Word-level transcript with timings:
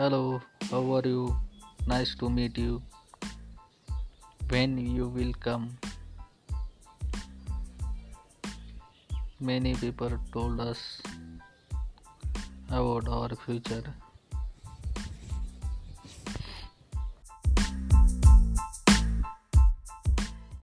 Hello, 0.00 0.40
how 0.70 0.80
are 0.96 1.06
you? 1.06 1.36
Nice 1.86 2.14
to 2.20 2.30
meet 2.30 2.56
you. 2.56 2.80
When 4.48 4.78
you 4.78 5.08
will 5.08 5.34
come? 5.38 5.76
Many 9.38 9.74
people 9.74 10.12
told 10.32 10.58
us 10.58 11.02
about 12.70 13.08
our 13.08 13.28
future. 13.44 13.82